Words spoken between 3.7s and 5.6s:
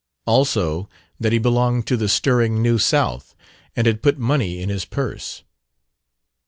and had put money in his purse.